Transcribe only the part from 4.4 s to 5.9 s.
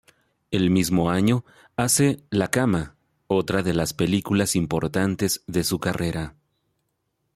importantes de su